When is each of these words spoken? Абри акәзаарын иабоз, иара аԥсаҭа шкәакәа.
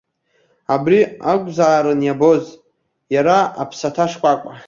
Абри 0.73 0.99
акәзаарын 1.31 2.01
иабоз, 2.03 2.43
иара 3.15 3.37
аԥсаҭа 3.61 4.05
шкәакәа. 4.11 4.51